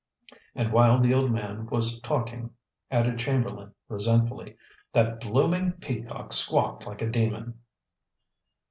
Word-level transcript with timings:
And 0.55 0.73
while 0.73 0.99
the 0.99 1.13
old 1.13 1.29
man 1.31 1.67
was 1.67 1.99
talking," 1.99 2.49
added 2.89 3.19
Chamberlain 3.19 3.75
resentfully, 3.87 4.57
"that 4.93 5.19
blooming 5.19 5.73
peacock 5.73 6.33
squawked 6.33 6.87
like 6.87 7.03
a 7.03 7.07
demon." 7.11 7.59